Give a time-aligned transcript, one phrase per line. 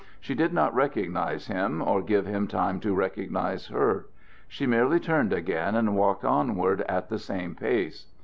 [0.19, 4.07] She did not recognize him, or give him time to recognize her.
[4.47, 8.07] She merely turned again and walked onward at the same pace.